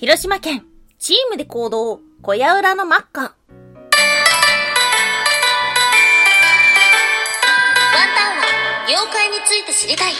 [0.00, 0.64] 広島県、
[0.98, 3.20] チームで行動、小屋裏のマッカ。
[3.20, 3.92] ワンタ
[8.32, 10.12] ンは、妖怪について知りたい。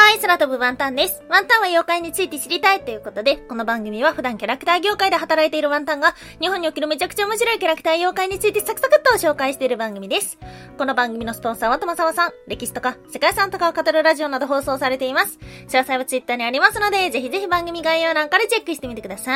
[0.00, 1.24] はい、空飛ぶワンタンです。
[1.28, 10.38] ワンタンは妖怪について知りたいということで、この番組は普段キャラクター業界で働いているワンタンが、日本におけるめちゃくちゃ面白いキャラクター妖怪についてサクサクっと紹介している番組です。
[10.78, 15.40] この番組のスポンサーは友沢さん、歴史とか世界遺産とかを語るラジオなど放送されています。
[15.66, 19.32] 詳細はツイッターにありますので、ぜひぜひ番組概要欄からチェックしてみてくださ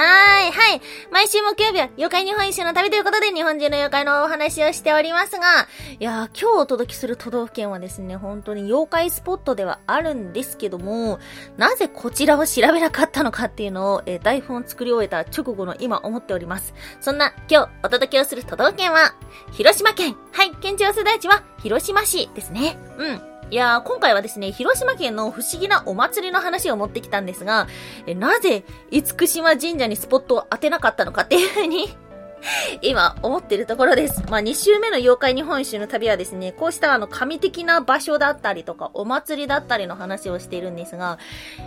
[0.47, 0.52] い。
[0.52, 0.80] はい。
[1.10, 5.66] 毎週木曜日は妖怪日本一周の旅ということで、日本中の妖怪のお話をしておりますが、
[5.98, 11.19] いやー、今日お届けする都道府県はですね、本当に妖怪スポットではあるんですですけども、
[11.56, 16.75] なぜこちらを調べなかったのかっていうのを、えー、台本を作り終えた直後の今思っております。
[17.01, 19.15] そんな今日お届けをする都道府県は、
[19.52, 20.16] 広島県。
[20.33, 22.77] はい、県庁所在地は広島市ですね。
[22.98, 23.20] うん。
[23.51, 27.66] いやー、今回はですね、広島県の不思議なお祭りの話を持ってきたんですが、
[28.06, 31.94] えなぜ、厳島神社にスポットを当てなかったのかっていうふうに
[32.82, 34.22] 今、思ってるところです。
[34.30, 41.18] まあ、2週目の妖怪日本一周の旅はですね、こうしたあの、神的な場所だったりとか、お祭りだったりの話をしているんですが、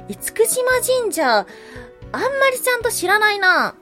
[0.08, 1.46] 厳島神社、
[2.12, 3.76] あんまりちゃんと知らないな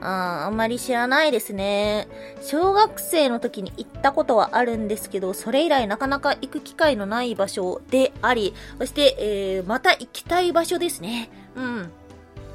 [0.00, 2.06] ああんまり知らないですね。
[2.42, 11.30] 小学生の時に行ったことはあるんですけど、それ以来なかなか行く機会のない場所であり、そして、えー、また行きたい場所ですね。
[11.56, 11.92] うん。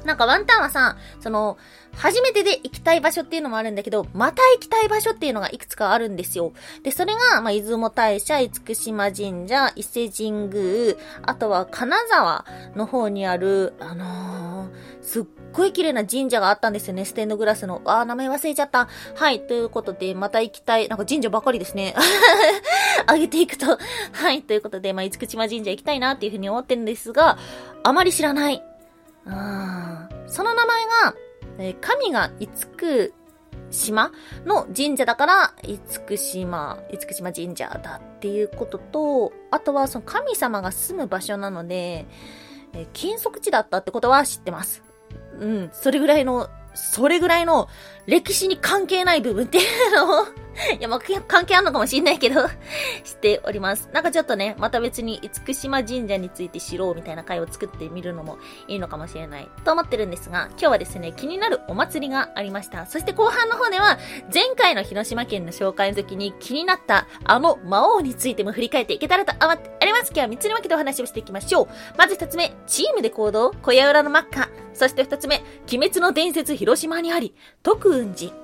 [0.04, 1.58] なんかワンタンはさ、その、
[1.94, 6.52] 初めてで行きたい場所っていうのもあるんだけど、また行きたい場所っていうのがいくつかあるんですよ。
[6.82, 17.04] で、それが、まあ、出雲大社、厳島神社、伊勢神宮、あとは金沢の方にある、あのー、すっごい綺麗な神社があったんですよね。
[17.04, 17.82] ステンドグラスの。
[17.84, 18.88] あー、名前忘れちゃった。
[19.14, 19.40] はい。
[19.46, 20.88] ということで、また行きたい。
[20.88, 21.94] なんか神社ばかりですね。
[23.10, 23.78] 上げていくと。
[24.12, 24.42] はい。
[24.42, 27.36] ということで、まあ、厳島神社行きたいなっていうふうに思ってるんですが、
[27.82, 28.62] あまり知らない。
[29.26, 31.14] あその名前が、
[31.58, 33.14] えー、神がいつく
[33.70, 34.12] 島
[34.44, 42.06] の神社だから、いつく島、いつく島神社だっていうことと、あとはその神様が住む場所なので、
[42.74, 44.82] えー、金属地だったってことは知ってます。
[45.38, 47.68] うん、それぐらいのそれぐらいの
[48.06, 50.26] 歴史に関係ない部分っていうのを
[50.78, 52.42] いや、まあ、関係あるのかもしんないけど
[53.04, 53.88] 知っております。
[53.92, 62.86] なんかちょっとね、また別に、厳島神社について知ろうみたいな回を作ってみるのもいいのかもしれない、と思ってるんですが、今日はですね、気になるお祭りがありました。
[62.86, 63.98] そして後半の方では、
[64.32, 70.12] 前回の広島県の紹介の時に気になった、あの魔王についても振り返っていけたらと思っております。
[70.14, 71.68] 今日は3つに分けてお話をしていきましょう。
[71.96, 74.48] まず1つ目、チームで行動、小屋裏のマッカ。
[74.74, 78.41] そして2つ目、鬼滅の伝説広島にあり、徳雲寺。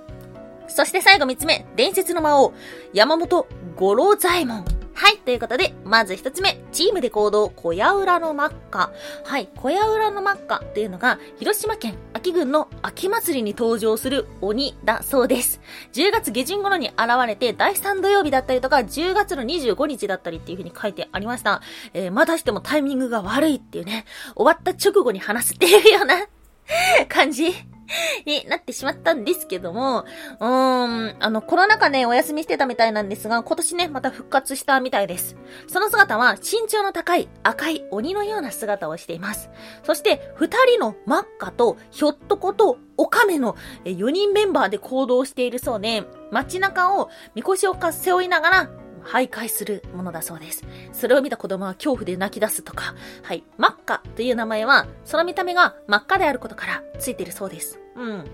[0.69, 2.53] そして最後3つ目、伝説の魔王、
[2.93, 3.47] 山本
[3.77, 4.65] 五郎左衛門。
[5.01, 5.19] はい。
[5.19, 8.91] ということで、まず一つ目、チームで行動、小屋裏の真っ赤。
[9.25, 9.49] はい。
[9.55, 15.61] 小屋裏の真っ赤っていうのが、広島県秋郡の秋祭りに登場する鬼だそうです。
[15.93, 21.63] 10月下旬頃に現れて、第3土曜日だったりとか、10月の25日だったりっていう風に書いてありました。
[21.95, 26.27] えー、またしてもタイミングが悪いっていうね、終わった直後に話すっていうような
[27.09, 27.55] 感じ
[28.27, 30.05] になってしまったんですけども、
[30.41, 35.37] うーん、あの、コロナ禍でお休みしてたみたいなんですが、今年ね、また復活したみたいです。
[35.67, 39.51] その姿は身長の高い赤い鬼のような姿をしています。
[39.85, 48.71] そして、二人のマッカとひょっとことオカメの4人メンバーで行動しているそうで、街中をみこしを背負いながら
[49.05, 50.65] 徘徊するものだそうです。
[50.93, 57.81] それを見た子供は恐怖で泣き出すとか、はい、マッカという名前は、その見た目が真っ赤であることからついているそうです。
[57.97, 58.25] うん。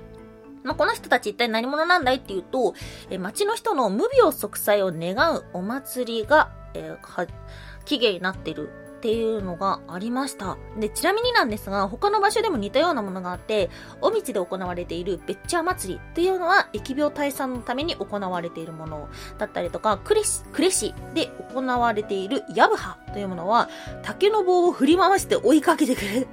[0.63, 2.75] まあ、この人たち一体何者なんだいっていうと、
[3.11, 7.29] え町の人の無病息災を願うお祭りが、えー、
[7.85, 10.57] 起源になっているっていうのがありました。
[10.81, 13.69] で、ちなみになんですが、他の場所でも似たようなものがあって、
[14.01, 23.69] 尾道で行われているベッチャー祭りっていうのは、疫病退散のために行われているものだったりとか、クレシ、クレシで行われているヤブハというものは、
[24.03, 26.27] 竹の棒を振り回して追いかけてくる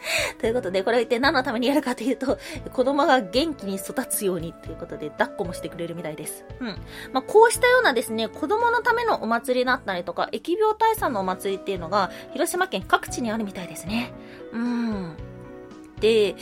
[0.38, 2.38] ということで、これは一体何のためにやるかというと、
[2.72, 6.44] 子供が元気に育つようにということで、抱っこもしてくれるみたいです。
[6.60, 6.68] うん。
[7.12, 14.12] まあ、こうしたようなですね、子供のためのお祭りだったりとか、疫病退散のお祭りっていうのが、広島県各地にあるみたいですね。
[14.52, 15.16] うん。
[16.00, 16.36] で、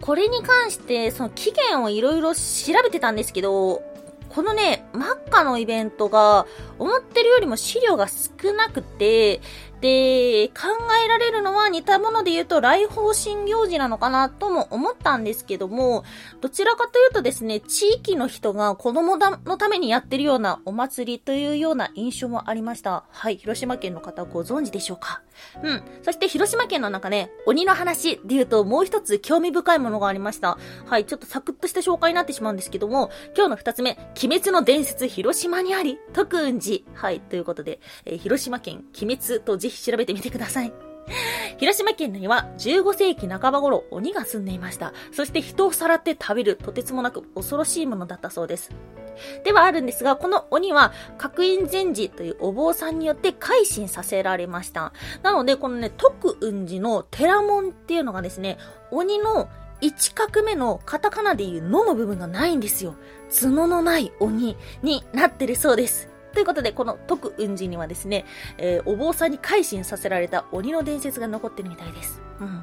[0.00, 2.40] これに関して、その期限をいろいろ調
[2.82, 3.82] べてたんですけど、
[4.28, 6.46] このね、マッカのイベントが、
[6.78, 9.40] 思ってるよりも資料が少なくて、
[9.80, 10.66] で、考
[11.04, 16.04] えられるのは似たもので言うと来訪新行事なのかなとも思ったんですけども、
[16.40, 23.04] どちらかというとですね、地域の人が子供のためにやってるようなお祭りというような印象もありました。
[23.10, 25.22] はい、広島県の方ご存知でしょうか？
[25.62, 25.82] うん。
[26.02, 30.58] そして広島県の中ね、鬼の話で言うともう一つ興味深いものがありました。
[30.86, 36.78] はい、ちょっとサクッとした紹介になってしまうんですけども、今日の二つ目、鬼滅の伝説広島にあり、徳雲寺。
[36.94, 40.72] はい、ということで、えー、広島県鬼滅とぜひ調べてみてください。
[41.58, 44.92] 広島県には15世紀半ば頃鬼が住んでいました。
[45.12, 48.70] そして人をさらって食べるとてつもなく恐ろしいものだったそうです。
[49.44, 54.92] ではあるんですが、この鬼は、角院禅師というお坊さんによって改心させられました。
[55.24, 58.58] なので、このね、徳雲寺の寺門っていうのがですね、
[58.92, 59.48] 鬼の
[59.80, 62.94] 1画目のカタカナでいうのの部分がないんですよ。
[63.34, 66.08] 角のない鬼になってるそうです。
[66.38, 68.24] ということで、この徳雲寺にはですね、
[68.58, 72.22] えー、お坊さんに改心させられた鬼の伝説が残ってるみたいです。
[72.40, 72.62] うん。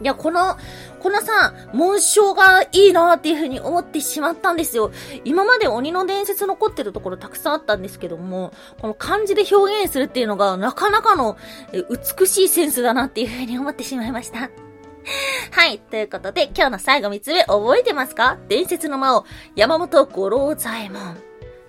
[0.00, 0.56] いや、この、
[1.00, 4.90] このさ、紋章がいいなっていう風に思ってしまったんですよ。
[5.26, 11.36] 今まで鬼の伝説残ってるところたくさんあったんですけども、この漢字で表現するっていうのがなかなかの
[12.18, 14.48] 美しいセンスだなっていう風に思ってしまいました。
[15.52, 15.78] はい。
[15.78, 18.38] ということで、今日の最後3つ目覚えてますか？
[18.48, 19.26] 伝説の魔王、
[19.56, 21.23] 山本五郎左衛門。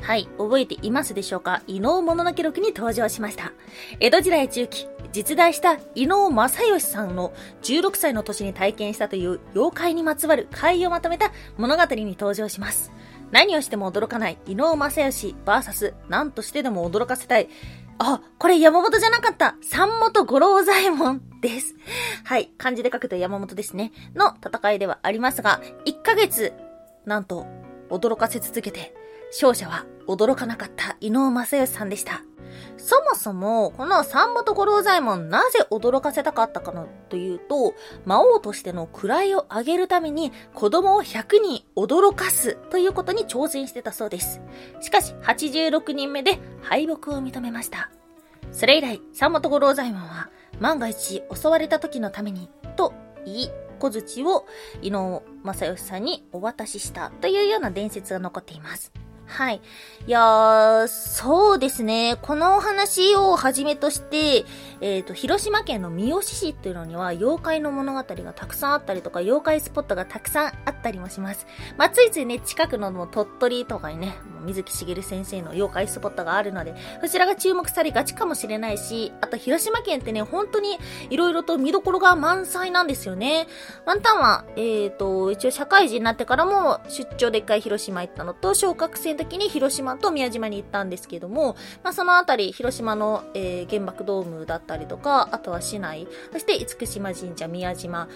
[0.05, 0.29] はい。
[0.37, 1.63] 覚えていますでしょうか？
[1.65, 3.53] 伊能物の記録に登場しました。
[3.99, 12.91] 江戸時代中期、実在した伊能正義さんの16歳の年に体験したという妖怪にまつわる怪をまとめた物語に登場します。
[13.31, 17.49] 何をしても驚かない伊能正義 VS 何としてでも驚かせたい。
[17.97, 19.55] あ、これ山本じゃなかった。
[19.63, 21.73] 三本五郎左衛門です。
[22.25, 22.51] はい。
[22.59, 23.91] 漢字で書くと山本ですね。
[24.13, 26.53] の戦いではありますが、1ヶ月、
[27.05, 27.47] なんと、
[27.89, 28.93] 驚かせ続けて、
[29.31, 32.21] 勝者は驚かなかった伊能正義さんでした。
[32.77, 37.73] そもそも、この三本五郎左衛門なぜ驚かせたかったかのというと、
[38.05, 44.41] 魔王としての位を上げるために子供を100人驚かすということに挑戦してたそうです。
[44.81, 47.89] しかし、86人目で敗北を認めました。
[48.51, 50.29] それ以来、三本五郎左衛門は、
[50.59, 52.93] 万が一襲われた時のために、と
[53.25, 54.45] 言い、小槌を
[54.81, 58.91] 伊能正義さんにお渡ししたというような伝説が残っています。
[59.27, 59.61] はい。
[60.07, 62.17] いやー、そうですね。
[62.21, 64.45] このお話をはじめとして、
[64.81, 71.47] えっ、ー、と、広島県の三好市っていうのには、妖怪の物語がたくさんあったりとか、妖怪スポットがたくさんあったりもします。
[71.77, 80.77] まあ、ついついね、近くの鳥取とかにね、水木しげる先生の妖怪スポットがあるので、そちらが注目されがちかもしれないし、あと広島県ってね、本当に
[81.09, 83.47] 色々と見どころが満載なんですよね。
[83.85, 98.07] ワンタンは、えっ、ー、と、一応社会人になってからも出張で一回広島行ったのと、小学生の時に広島と宮島に行ったんですけども、まあ、そのあたり、広島の、えー、原爆ドームだったりとか、あとは市内、そして厳島神社、宮島、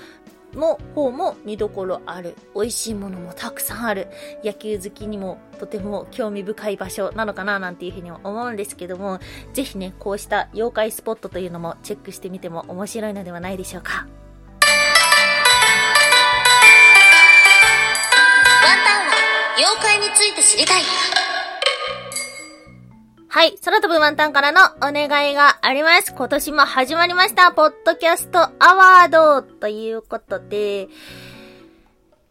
[0.53, 2.35] の方も見どころある。
[2.55, 4.07] 美味しいものもたくさんある。
[4.43, 9.19] 野球好きにもとても興味深い場所なのかななんていうふうに思うんですけども、
[9.53, 13.91] ぜひね、こうした妖怪スポットというのもチェックしてみても面白いのではないでしょうか。
[13.93, 14.03] ワ
[18.75, 19.13] ンタンは
[19.57, 20.81] 妖怪について知りたい。
[23.31, 23.55] はい。
[23.63, 26.15] 空飛ぶワンタンからのお願いがあります。
[26.15, 27.51] 今年も始まりました。
[27.51, 30.87] ポッドキャストアワードということで、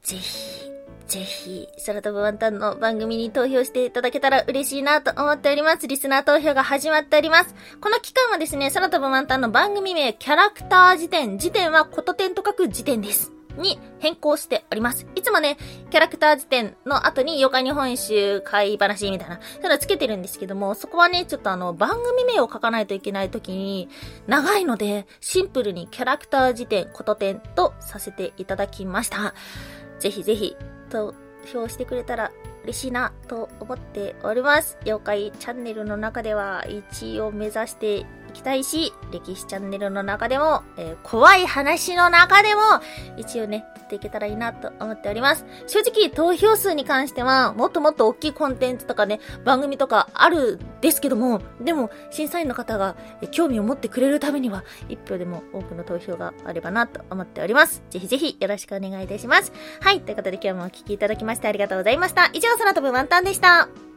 [0.02, 0.68] ぜひ、
[1.06, 5.86] ぜひ、空飛ぶワンタンの番組に投票していただけたら嬉しいなと思っております。
[5.86, 7.54] リスナー投票が始まっております。
[7.80, 11.38] この期間はですね、空飛ぶワンタンの番組名、キャラクター辞典。
[11.38, 13.38] 辞典はこと点と書く辞典です。
[13.58, 15.06] に変更しております。
[15.15, 15.56] いつもね、
[15.91, 23.88] キャラクター辞典の後に妖怪日本酒買い話みたいな、そういうのつけてるんですけども、そこはね、ちょっとあの、番組名を書かないといけない時に、
[24.27, 29.34] 長いので、シンプルにキャラクター辞典、こと点とさせていただきました。
[29.98, 30.56] ぜひぜひ、
[30.91, 31.15] 投
[31.53, 32.31] 票してくれたら
[32.65, 34.79] 嬉しいなと思っております。
[34.84, 38.05] 妖怪チャンネルの中では1位を目指して
[38.38, 42.60] きたいし、歴史チャンネルの中でも、えー、怖い話の中でも、
[43.16, 45.44] 一応ね、撮っていけたらいいなと思っております。
[45.66, 52.96] 正直、投票数に関しては、もっともっと大きいコンテンツとかね、番組とかあるんですけども、でも、審査員の方が
[53.30, 57.82] 興味を持ってくれるためには、一票でも多くの投票があればなと思っております。
[57.90, 59.52] ぜひぜひよろしくお願いいたします。
[59.80, 62.30] はい、ということで今日もお聴きいただきましてありがとうございました。
[62.32, 63.87] 以上、空飛ぶワンタンでした。